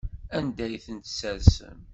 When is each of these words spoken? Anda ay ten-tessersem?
Anda 0.37 0.63
ay 0.65 0.75
ten-tessersem? 0.85 1.79